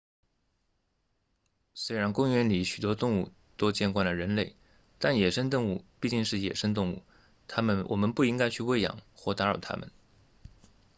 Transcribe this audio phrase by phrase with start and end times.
[1.75, 4.55] 虽然公园里许多动物都见惯了人类
[4.97, 7.03] 但野生动物毕竟是野生动物
[7.87, 9.91] 我们不应该去喂养或打扰它们